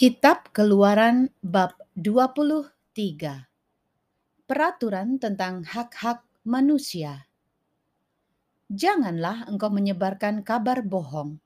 [0.00, 2.72] Kitab Keluaran bab 23
[4.48, 7.28] Peraturan tentang hak-hak manusia
[8.72, 11.36] Janganlah engkau menyebarkan kabar bohong.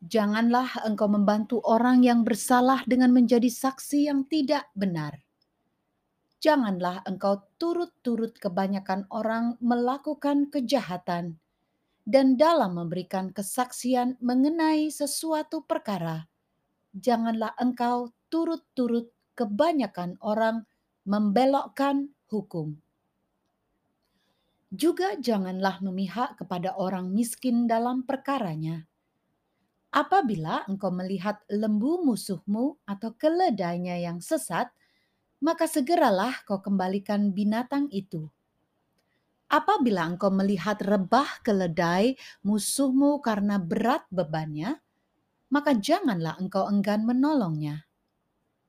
[0.00, 5.20] Janganlah engkau membantu orang yang bersalah dengan menjadi saksi yang tidak benar.
[6.40, 11.36] Janganlah engkau turut-turut kebanyakan orang melakukan kejahatan
[12.08, 16.32] dan dalam memberikan kesaksian mengenai sesuatu perkara
[16.94, 20.62] janganlah engkau turut-turut kebanyakan orang
[21.04, 22.78] membelokkan hukum.
[24.74, 28.86] Juga janganlah memihak kepada orang miskin dalam perkaranya.
[29.94, 34.66] Apabila engkau melihat lembu musuhmu atau keledainya yang sesat,
[35.38, 38.26] maka segeralah kau kembalikan binatang itu.
[39.46, 44.82] Apabila engkau melihat rebah keledai musuhmu karena berat bebannya,
[45.54, 47.86] maka janganlah engkau enggan menolongnya.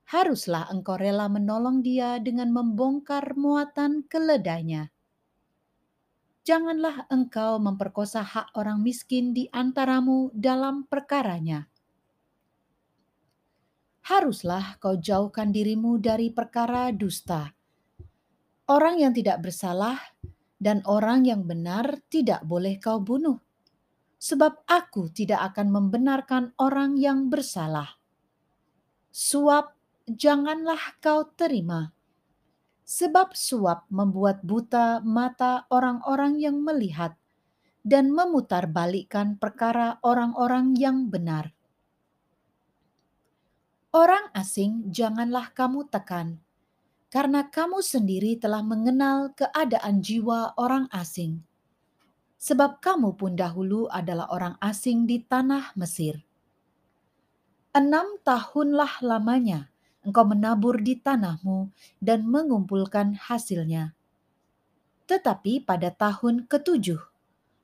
[0.06, 4.94] Haruslah engkau rela menolong dia dengan membongkar muatan keledainya.
[6.46, 11.66] Janganlah engkau memperkosa hak orang miskin di antaramu dalam perkaranya.
[14.06, 17.50] Haruslah kau jauhkan dirimu dari perkara dusta.
[18.70, 19.98] Orang yang tidak bersalah
[20.62, 23.45] dan orang yang benar tidak boleh kau bunuh
[24.26, 28.02] sebab aku tidak akan membenarkan orang yang bersalah.
[29.14, 29.78] Suap
[30.10, 31.94] janganlah kau terima,
[32.82, 37.14] sebab suap membuat buta mata orang-orang yang melihat
[37.86, 41.54] dan memutarbalikkan perkara orang-orang yang benar.
[43.94, 46.42] Orang asing janganlah kamu tekan,
[47.14, 51.46] karena kamu sendiri telah mengenal keadaan jiwa orang asing
[52.38, 56.22] sebab kamu pun dahulu adalah orang asing di tanah Mesir.
[57.76, 59.74] Enam tahunlah lamanya
[60.06, 63.98] engkau menabur di tanahmu dan mengumpulkan hasilnya.
[65.10, 67.02] Tetapi pada tahun ketujuh,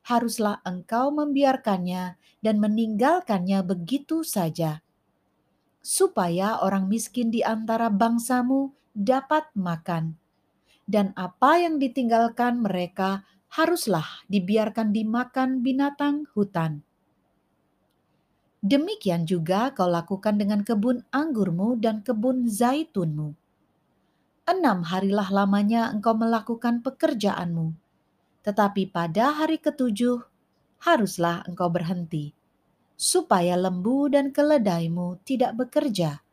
[0.09, 4.81] haruslah engkau membiarkannya dan meninggalkannya begitu saja,
[5.85, 10.17] supaya orang miskin di antara bangsamu dapat makan,
[10.89, 16.87] dan apa yang ditinggalkan mereka haruslah dibiarkan dimakan binatang hutan.
[18.63, 23.35] Demikian juga kau lakukan dengan kebun anggurmu dan kebun zaitunmu.
[24.47, 27.75] Enam harilah lamanya engkau melakukan pekerjaanmu,
[28.47, 30.23] tetapi pada hari ketujuh
[30.87, 32.31] haruslah engkau berhenti,
[32.95, 36.23] supaya lembu dan keledaimu tidak bekerja,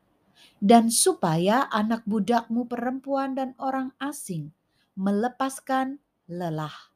[0.63, 4.55] dan supaya anak budakmu perempuan dan orang asing
[4.95, 5.99] melepaskan
[6.29, 6.88] lelah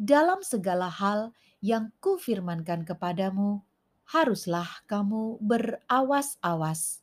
[0.00, 3.62] dalam segala hal yang kufirmankan kepadamu,
[4.08, 7.00] haruslah kamu berawas-awas.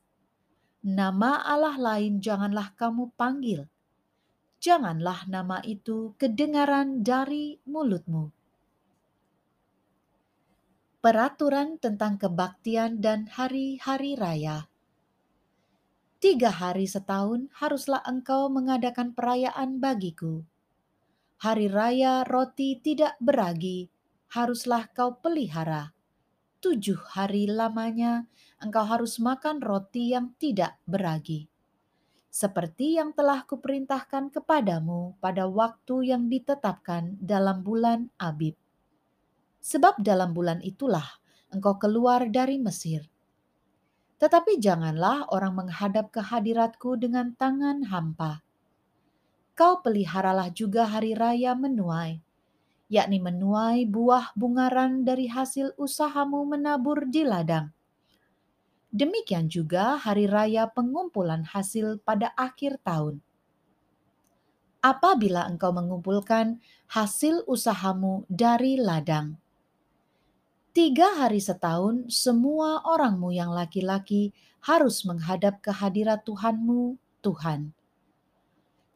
[0.84, 3.68] Nama Allah lain janganlah kamu panggil.
[4.60, 8.32] Janganlah nama itu kedengaran dari mulutmu.
[11.00, 14.68] Peraturan tentang kebaktian dan hari-hari raya.
[16.20, 20.44] Tiga hari setahun haruslah engkau mengadakan perayaan bagiku
[21.40, 23.88] hari raya roti tidak beragi,
[24.36, 25.96] haruslah kau pelihara.
[26.60, 28.28] Tujuh hari lamanya
[28.60, 31.48] engkau harus makan roti yang tidak beragi.
[32.28, 38.60] Seperti yang telah kuperintahkan kepadamu pada waktu yang ditetapkan dalam bulan Abib.
[39.64, 41.08] Sebab dalam bulan itulah
[41.56, 43.08] engkau keluar dari Mesir.
[44.20, 48.44] Tetapi janganlah orang menghadap ke hadiratku dengan tangan hampa
[49.60, 52.24] kau peliharalah juga hari raya menuai,
[52.88, 57.68] yakni menuai buah bungaran dari hasil usahamu menabur di ladang.
[58.96, 63.20] Demikian juga hari raya pengumpulan hasil pada akhir tahun.
[64.80, 69.36] Apabila engkau mengumpulkan hasil usahamu dari ladang,
[70.72, 74.32] tiga hari setahun semua orangmu yang laki-laki
[74.64, 77.76] harus menghadap ke hadirat Tuhanmu, Tuhan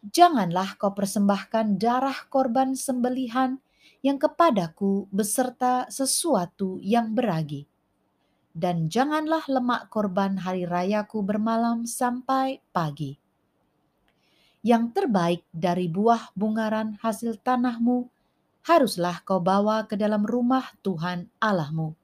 [0.03, 3.63] janganlah kau persembahkan darah korban sembelihan
[4.03, 7.63] yang kepadaku beserta sesuatu yang beragi.
[8.53, 13.17] Dan janganlah lemak korban hari rayaku bermalam sampai pagi.
[14.61, 18.07] Yang terbaik dari buah bungaran hasil tanahmu
[18.63, 21.97] haruslah kau bawa ke dalam rumah Tuhan Allahmu.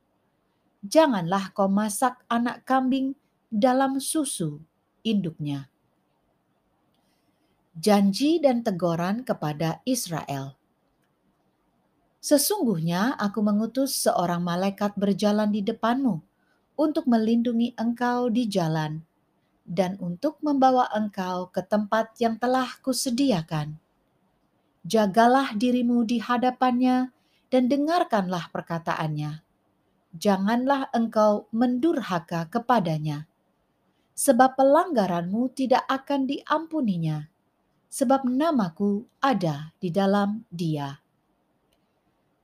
[0.84, 3.13] Janganlah kau masak anak kambing
[3.51, 4.60] dalam susu
[5.06, 5.69] induknya
[7.79, 10.59] janji dan teguran kepada Israel.
[12.19, 16.19] Sesungguhnya aku mengutus seorang malaikat berjalan di depanmu
[16.75, 18.99] untuk melindungi engkau di jalan
[19.63, 23.79] dan untuk membawa engkau ke tempat yang telah kusediakan.
[24.83, 27.15] Jagalah dirimu di hadapannya
[27.47, 29.39] dan dengarkanlah perkataannya.
[30.09, 33.29] Janganlah engkau mendurhaka kepadanya,
[34.17, 37.28] sebab pelanggaranmu tidak akan diampuninya,
[37.89, 41.01] sebab namaku ada di dalam dia.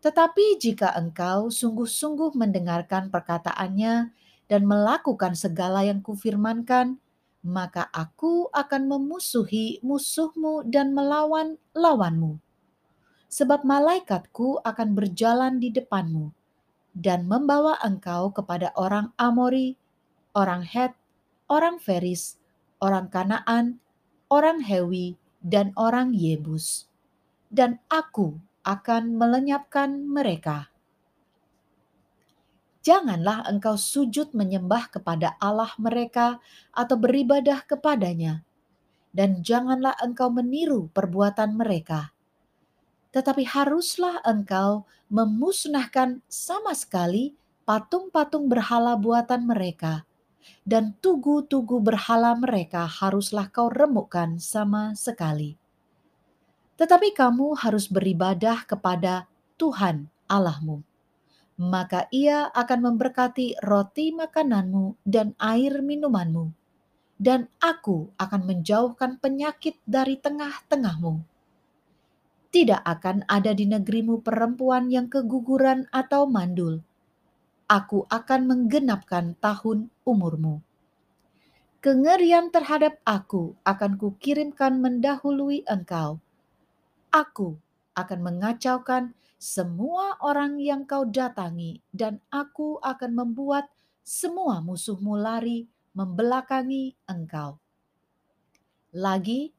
[0.01, 4.13] Tetapi jika engkau sungguh-sungguh mendengarkan perkataannya
[4.45, 7.01] dan melakukan segala yang kufirmankan,
[7.45, 12.41] maka aku akan memusuhi musuhmu dan melawan lawanmu.
[13.29, 16.29] Sebab malaikatku akan berjalan di depanmu
[16.93, 19.75] dan membawa engkau kepada orang Amori,
[20.37, 20.93] orang Het,
[21.49, 22.37] orang Feris,
[22.77, 23.81] orang Kanaan,
[24.29, 26.89] orang Hewi, dan orang Yebus.
[27.53, 30.73] Dan aku akan melenyapkan mereka
[32.85, 36.37] janganlah engkau sujud menyembah kepada Allah mereka
[36.69, 38.45] atau beribadah kepadanya,
[39.09, 42.13] dan janganlah engkau meniru perbuatan mereka.
[43.09, 47.33] Tetapi haruslah engkau memusnahkan sama sekali
[47.65, 50.05] patung-patung berhala buatan mereka,
[50.63, 55.57] dan tugu-tugu berhala mereka haruslah kau remukkan sama sekali.
[56.75, 60.83] Tetapi kamu harus beribadah kepada Tuhan Allahmu
[61.55, 66.51] maka ia akan memberkati roti makananmu dan air minumanmu,
[67.15, 71.23] dan aku akan menjauhkan penyakit dari tengah-tengahmu.
[72.51, 76.83] Tidak akan ada di negerimu perempuan yang keguguran atau mandul.
[77.65, 80.61] Aku akan menggenapkan tahun umurmu.
[81.81, 86.21] Kengerian terhadap aku akan kukirimkan mendahului engkau.
[87.09, 87.57] Aku
[87.97, 93.69] akan mengacaukan semua orang yang kau datangi, dan aku akan membuat
[94.05, 95.65] semua musuhmu lari
[95.97, 97.57] membelakangi engkau.
[98.93, 99.53] Lagi,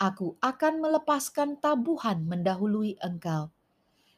[0.00, 3.52] aku akan melepaskan tabuhan mendahului engkau,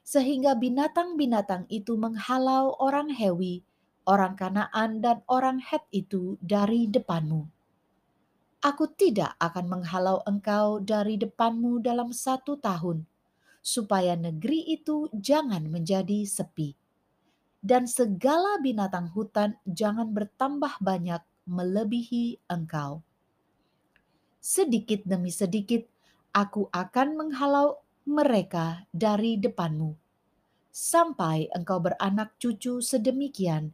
[0.04, 3.64] sehingga binatang-binatang itu menghalau orang Hewi,
[4.04, 7.48] orang Kanaan, dan orang Het itu dari depanmu.
[8.60, 13.08] Aku tidak akan menghalau engkau dari depanmu dalam satu tahun,
[13.64, 16.76] supaya negeri itu jangan menjadi sepi.
[17.64, 23.00] Dan segala binatang hutan jangan bertambah banyak melebihi engkau.
[24.44, 25.88] Sedikit demi sedikit
[26.36, 29.96] aku akan menghalau mereka dari depanmu,
[30.68, 33.72] sampai engkau beranak cucu sedemikian,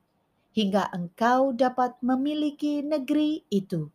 [0.55, 3.91] hingga engkau dapat memiliki negeri itu.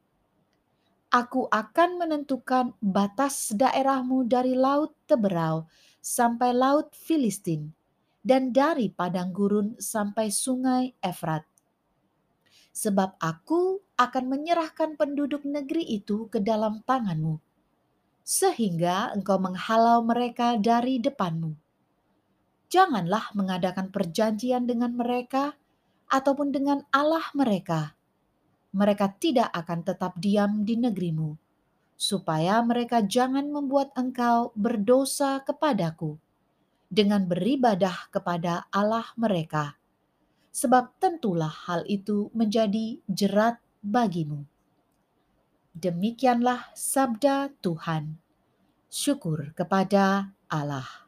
[1.12, 5.64] Aku akan menentukan batas daerahmu dari Laut Teberau
[6.04, 7.72] sampai Laut Filistin,
[8.20, 11.48] dan dari padang gurun sampai sungai Efrat.
[12.76, 17.40] Sebab aku akan menyerahkan penduduk negeri itu ke dalam tanganmu,
[18.26, 21.54] sehingga engkau menghalau mereka dari depanmu.
[22.74, 25.54] Janganlah mengadakan perjanjian dengan mereka
[26.10, 27.96] ataupun dengan Allah mereka
[28.76, 31.40] mereka tidak akan tetap diam di negerimu,
[31.96, 36.20] supaya mereka jangan membuat engkau berdosa kepadaku
[36.92, 39.80] dengan beribadah kepada Allah mereka,
[40.52, 44.44] sebab tentulah hal itu menjadi jerat bagimu.
[45.72, 48.20] Demikianlah sabda Tuhan.
[48.96, 51.05] Syukur kepada Allah.